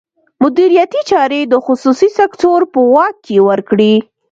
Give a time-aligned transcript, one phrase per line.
[0.43, 3.95] مدیریتي چارې د خصوصي سکتور په واک کې ورکړي.